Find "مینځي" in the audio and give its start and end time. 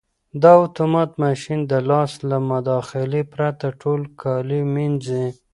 4.73-5.25